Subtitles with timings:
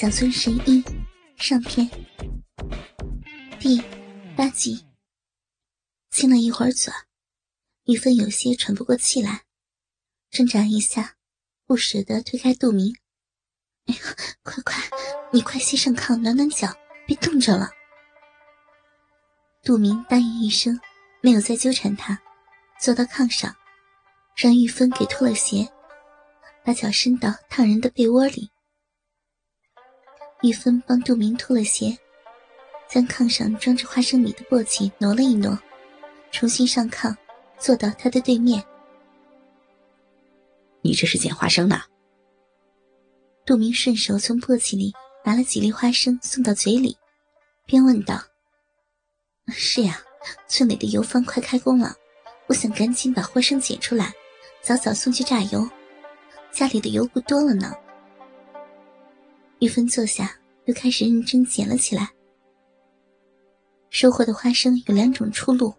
[0.00, 0.80] 小村神医
[1.34, 1.90] 上篇
[3.58, 3.82] 第
[4.36, 4.86] 八集，
[6.08, 6.94] 亲了一会儿嘴，
[7.86, 9.42] 玉芬有些喘不过气来，
[10.30, 11.16] 挣扎一下，
[11.66, 12.94] 不舍得推开杜明。
[13.86, 14.00] 哎呀，
[14.44, 14.76] 快快，
[15.32, 16.72] 你快先上炕暖暖脚，
[17.04, 17.68] 别冻着了。
[19.64, 20.78] 杜明答应一声，
[21.20, 22.16] 没有再纠缠他，
[22.80, 23.52] 坐到炕上，
[24.36, 25.68] 让玉芬给脱了鞋，
[26.64, 28.48] 把脚伸到烫人的被窝里。
[30.42, 31.98] 玉芬帮杜明脱了鞋，
[32.88, 35.58] 将炕上装着花生米的簸箕挪了一挪，
[36.30, 37.12] 重新上炕，
[37.58, 38.62] 坐到他的对面。
[40.80, 41.82] 你这是捡花生呢？
[43.44, 46.96] 杜明顺手从簸箕里拿了几粒花生送到嘴里，
[47.66, 48.22] 边问道
[49.50, 50.00] ：“是呀，
[50.46, 51.96] 村里的油坊快开工了，
[52.46, 54.12] 我想赶紧把花生捡出来，
[54.62, 55.68] 早早送去榨油，
[56.52, 57.74] 家里的油不多了呢。”
[59.60, 60.32] 玉芬坐下，
[60.66, 62.08] 又开始认真捡了起来。
[63.90, 65.74] 收获的花生有两种出路，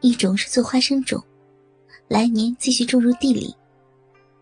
[0.00, 1.22] 一种是做花生种，
[2.08, 3.54] 来年继续种入地里；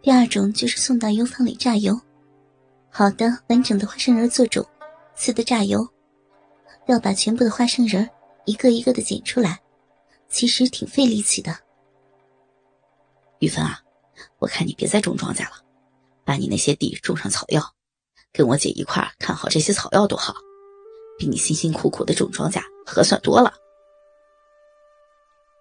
[0.00, 2.00] 第二种就是送到油坊里榨油。
[2.88, 4.66] 好的完整的花生仁做种，
[5.14, 5.86] 次的榨油，
[6.86, 8.08] 要把全部的花生仁
[8.46, 9.60] 一个一个的捡出来，
[10.28, 11.54] 其实挺费力气的。
[13.40, 13.82] 玉芬啊，
[14.38, 15.62] 我看你别再种庄稼了，
[16.24, 17.62] 把你那些地种上草药。
[18.32, 20.34] 跟我姐一块看好这些草药多好，
[21.18, 23.52] 比你辛辛苦苦的种庄稼合算多了。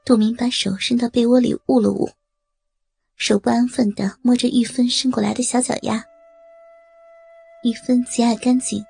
[0.06, 2.10] 杜明把手伸到被窝里捂了捂，
[3.18, 6.04] 手不安分的摸着玉芬伸过来的小脚丫。
[7.64, 8.84] 玉芬极爱干净，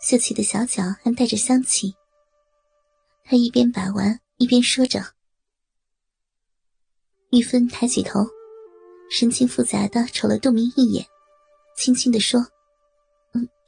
[0.00, 1.94] 秀气的小脚还带着香气。
[3.24, 5.02] 他一边把玩一边说着。
[7.30, 8.20] 玉芬抬起头，
[9.10, 11.06] 神情复杂的瞅了杜明一眼，
[11.74, 12.46] 轻轻的说。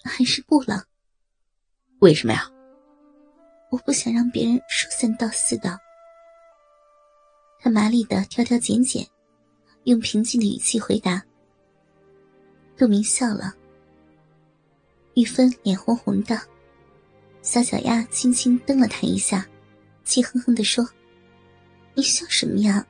[0.05, 0.85] 还是不了。
[2.01, 2.51] 为什么呀？
[3.71, 5.79] 我不想让别人说三道四的。
[7.59, 9.05] 他麻利的挑挑拣拣，
[9.85, 11.23] 用平静的语气回答。
[12.77, 13.55] 杜明笑了。
[15.15, 16.41] 玉芬脸红红的，
[17.41, 19.49] 小脚丫轻轻蹬了他一下，
[20.05, 20.87] 气哼哼的说
[21.95, 22.87] ：“你笑什么呀？”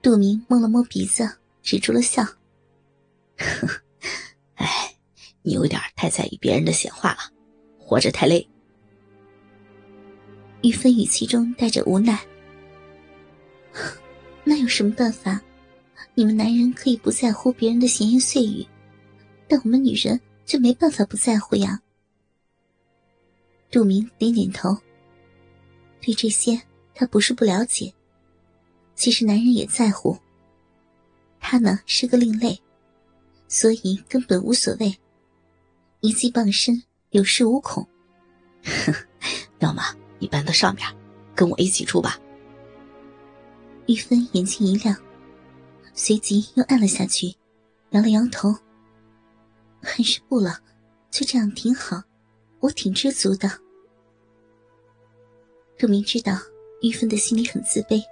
[0.00, 1.28] 杜明摸了摸鼻子，
[1.62, 2.22] 止住了笑。
[3.36, 3.82] 呵呵。
[5.42, 7.18] 你有点太在意别人的闲话了，
[7.78, 8.48] 活着太累。
[10.62, 12.18] 玉芬语气中带着无奈。
[14.44, 15.40] 那有什么办法？
[16.14, 18.66] 你们男人可以不在乎别人的闲言碎语，
[19.48, 21.80] 但我们女人就没办法不在乎呀。
[23.70, 24.76] 杜明点点头。
[26.00, 26.60] 对这些
[26.94, 27.92] 他不是不了解，
[28.94, 30.18] 其实男人也在乎。
[31.40, 32.60] 他呢是个另类，
[33.48, 34.94] 所以根本无所谓。
[36.02, 37.86] 一技傍身，有恃无恐。
[38.64, 38.92] 哼，
[39.60, 39.80] 要么
[40.18, 40.84] 你搬到上面，
[41.32, 42.18] 跟我一起住吧。
[43.86, 44.96] 玉芬眼睛一亮，
[45.94, 47.32] 随即又暗了下去，
[47.90, 48.52] 摇了摇头。
[49.80, 50.58] 还是不了，
[51.08, 52.02] 就这样挺好，
[52.58, 53.48] 我挺知足的。
[55.78, 56.36] 杜明知道
[56.82, 58.02] 玉芬的心里很自卑，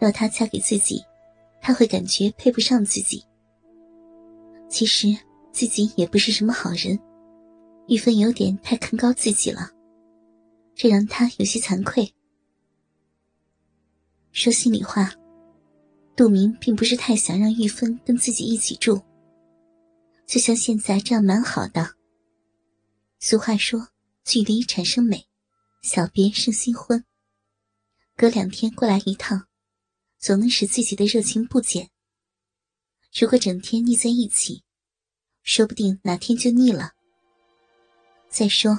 [0.00, 1.04] 要她嫁给自己，
[1.60, 3.24] 她会感觉配不上自己。
[4.68, 5.16] 其实。
[5.52, 6.98] 自己也不是什么好人，
[7.88, 9.70] 玉芬有点太看高自己了，
[10.74, 12.12] 这让他有些惭愧。
[14.32, 15.12] 说心里话，
[16.14, 19.02] 杜明并不是太想让玉芬跟自己一起住，
[20.26, 21.94] 就像现在这样蛮好的。
[23.18, 23.88] 俗话说，
[24.24, 25.26] 距离产生美，
[25.82, 27.04] 小别胜新婚。
[28.16, 29.46] 隔两天过来一趟，
[30.18, 31.90] 总能使自己的热情不减。
[33.18, 34.62] 如果整天腻在一起，
[35.42, 36.92] 说不定哪天就腻了。
[38.28, 38.78] 再说，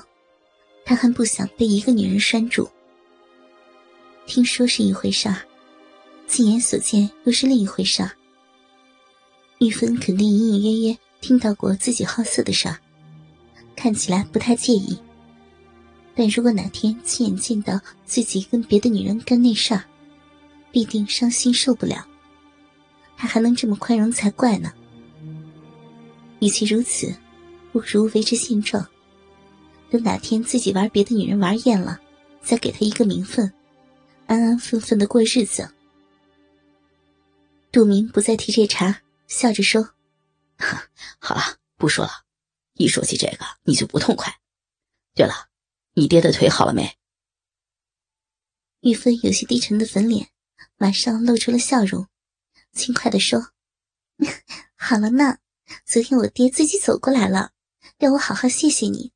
[0.86, 2.70] 他还不想被一个女人拴住。
[4.26, 5.42] 听说是一回事儿，
[6.28, 8.12] 亲眼所见又是另一回事儿。
[9.60, 12.78] 玉芬肯定隐隐约约听到过自己好色的事儿，
[13.76, 14.98] 看起来不太介意。
[16.16, 19.84] 但如果哪天亲眼见到自己跟别的女人干那事儿，
[20.72, 22.08] 必定伤心受不了。
[23.18, 24.72] 他还能这么宽容才怪呢。
[26.42, 27.16] 与其如此，
[27.72, 28.86] 不如维持现状。
[29.92, 32.00] 等哪天自己玩别的女人玩厌了，
[32.42, 33.54] 再给他一个名分，
[34.26, 35.72] 安安分分的过日子。
[37.72, 39.92] 杜明不再提这茬，笑着说
[41.20, 42.12] ：“好了，不说了。
[42.74, 44.34] 一说起这个，你就不痛快。
[45.14, 45.50] 对了，
[45.94, 46.98] 你爹的腿好了没？”
[48.82, 50.30] 玉芬有些低沉的粉脸，
[50.78, 52.08] 马上露出了笑容，
[52.74, 53.52] 轻快的说
[54.76, 55.38] ：“好了呢。”
[55.86, 57.52] 昨天我爹自己走过来了，
[58.00, 59.12] 要我好好谢谢你。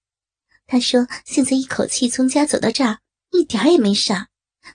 [0.68, 3.00] 他说现在一口气从家走到这儿，
[3.32, 4.30] 一点也没傻，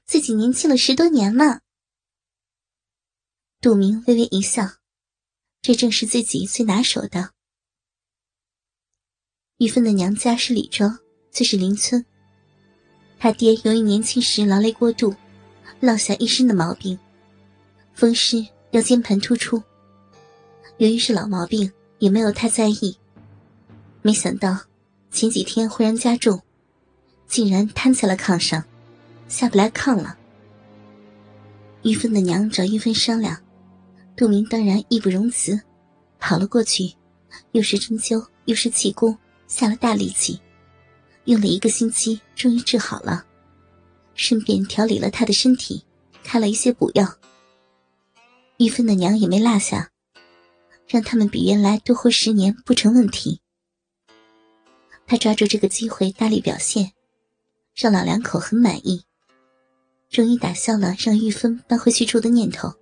[0.04, 1.60] 自己年轻了十多年了。
[3.60, 4.66] 杜明微微一笑，
[5.60, 7.32] 这正是自己最拿手的。
[9.58, 10.98] 玉芬的娘家是李庄，
[11.30, 12.04] 就是邻村。
[13.18, 15.14] 他爹由于年轻时劳累过度，
[15.80, 16.98] 落下一身的毛病，
[17.92, 19.62] 风湿腰间盘突出。
[20.80, 22.96] 由于是老毛病，也没有太在意。
[24.00, 24.58] 没想到
[25.10, 26.40] 前几天忽然加重，
[27.26, 28.64] 竟然瘫在了炕上，
[29.28, 30.16] 下不来炕了。
[31.82, 33.38] 玉芬的娘找玉芬商量，
[34.16, 35.60] 杜明当然义不容辞，
[36.18, 36.90] 跑了过去，
[37.52, 39.14] 又是针灸又是气功，
[39.48, 40.40] 下了大力气，
[41.26, 43.22] 用了一个星期，终于治好了，
[44.14, 45.84] 顺便调理了他的身体，
[46.24, 47.06] 开了一些补药。
[48.56, 49.89] 玉芬的娘也没落下。
[50.90, 53.40] 让他们比原来多活十年不成问题。
[55.06, 56.92] 他抓住这个机会大力表现，
[57.76, 59.04] 让老两口很满意，
[60.08, 62.74] 终于打消了让玉芬搬回去住的念头。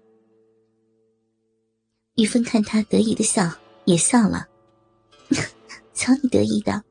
[2.14, 3.52] 玉芬看他得意的笑，
[3.84, 4.49] 也笑了，
[5.93, 6.82] 瞧你得意的。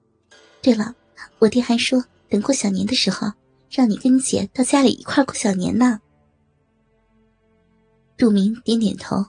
[0.62, 0.96] 对了，
[1.40, 3.32] 我爹还说等过小年的时候，
[3.72, 6.00] 让你跟你姐到家里一块过小年呢。
[8.16, 9.26] 杜明点点头。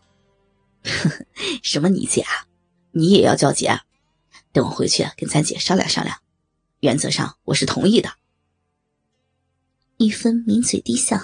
[1.62, 2.46] 什么你姐啊？
[2.92, 3.80] 你也要叫姐？
[4.52, 6.20] 等我回去跟咱姐商量商量。
[6.80, 8.14] 原则上我是同意的。
[9.98, 11.18] 玉芬抿嘴低笑：“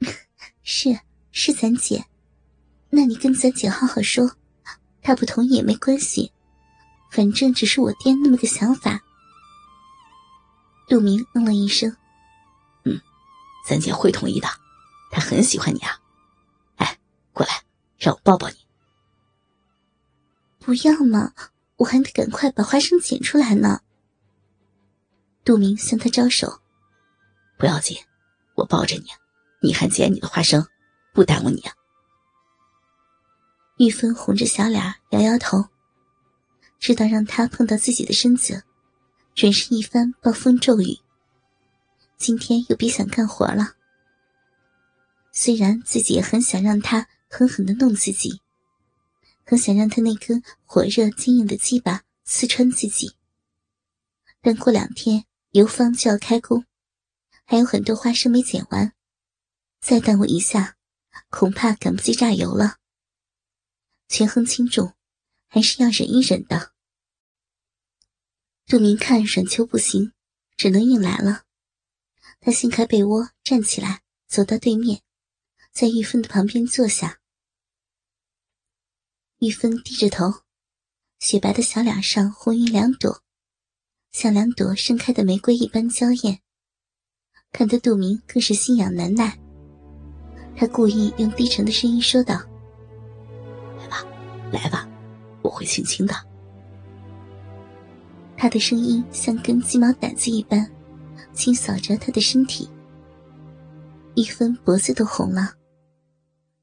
[0.62, 1.00] 是
[1.32, 2.06] 是，咱姐。
[2.90, 4.36] 那你跟咱姐好好说，
[5.02, 6.32] 她不同意也没关系，
[7.10, 9.02] 反正只是我爹那么个想法。”
[10.88, 11.96] 杜明嗯了一声
[12.84, 13.00] ：“嗯，
[13.66, 14.48] 咱姐会同意的，
[15.10, 16.00] 她很喜欢你啊。
[16.76, 16.98] 哎，
[17.32, 17.62] 过来。”
[17.98, 18.56] 让我抱抱你，
[20.58, 21.32] 不要嘛！
[21.76, 23.80] 我还得赶快把花生捡出来呢。
[25.44, 26.60] 杜明向他招手，
[27.58, 27.96] 不要紧，
[28.54, 29.06] 我抱着你，
[29.60, 30.66] 你还捡你的花生，
[31.12, 31.72] 不耽误你啊。
[33.78, 35.64] 玉芬红着小脸摇摇头，
[36.78, 38.64] 知道让他碰到自己的身子，
[39.34, 40.98] 准是一番暴风骤雨。
[42.16, 43.74] 今天又别想干活了。
[45.32, 47.08] 虽然自己也很想让他。
[47.36, 48.40] 狠狠的弄自己，
[49.44, 53.16] 很想让他那根火热坚硬的鸡巴刺穿自己。
[54.40, 56.64] 但过两天油坊就要开工，
[57.44, 58.92] 还有很多花生没剪完，
[59.80, 60.76] 再耽误一下，
[61.28, 62.76] 恐怕赶不及榨油了。
[64.06, 64.94] 权衡轻重，
[65.48, 66.72] 还是要忍一忍的。
[68.64, 70.12] 杜明看软秋不行，
[70.56, 71.42] 只能硬来了。
[72.38, 75.02] 他掀开被窝，站起来，走到对面，
[75.72, 77.18] 在玉芬的旁边坐下。
[79.44, 80.32] 玉芬低着头，
[81.20, 83.20] 雪白的小脸上红云两朵，
[84.10, 86.40] 像两朵盛开的玫瑰一般娇艳，
[87.52, 89.38] 看得杜明更是心痒难耐。
[90.56, 92.40] 他故意用低沉的声音说道
[93.78, 94.02] ：“来吧，
[94.50, 94.88] 来吧，
[95.42, 96.14] 我会轻轻的。”
[98.38, 100.66] 他的声音像根鸡毛掸子一般，
[101.34, 102.66] 清扫着他的身体。
[104.16, 105.52] 玉芬脖子都红了，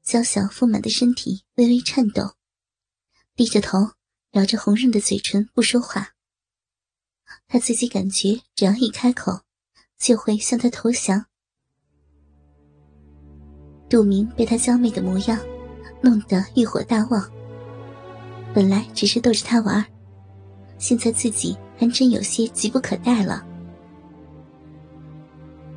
[0.02, 2.24] 娇小丰满的身体微微颤抖。
[3.34, 3.92] 低着头，
[4.32, 6.10] 咬着红润的嘴唇，不说话。
[7.48, 9.40] 他自己感觉，只要一开口，
[9.98, 11.24] 就会向他投降。
[13.88, 15.38] 杜明被他娇媚的模样
[16.02, 17.30] 弄得欲火大旺。
[18.54, 19.84] 本来只是逗着他玩，
[20.78, 23.46] 现在自己还真有些急不可待了。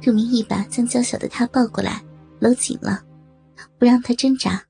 [0.02, 2.04] 杜明一把将娇小的他抱过来，
[2.40, 3.02] 搂紧了，
[3.80, 4.66] 不让他挣扎。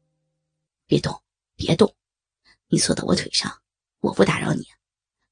[0.86, 1.20] 别动，
[1.56, 1.92] 别动。
[2.68, 3.62] 你坐到我腿上，
[4.00, 4.66] 我不打扰你，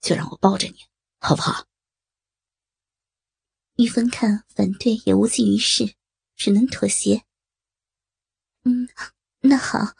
[0.01, 0.75] 就让我抱着你，
[1.19, 1.65] 好不好？
[3.75, 5.95] 玉芬看反对也无济于事，
[6.35, 7.23] 只能妥协。
[8.63, 8.87] 嗯，
[9.41, 9.95] 那好，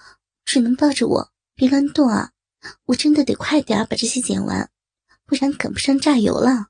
[0.46, 2.32] 只能抱着我，别乱动啊！
[2.86, 4.72] 我真的得快点把这些剪完，
[5.26, 6.70] 不然赶不上榨油了。